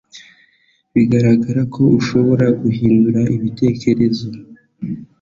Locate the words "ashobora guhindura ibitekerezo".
1.99-4.27